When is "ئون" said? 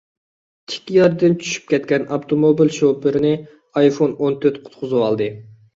4.21-4.43